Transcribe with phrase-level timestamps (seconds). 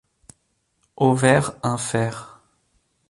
[0.95, 2.41] Ovaire infère.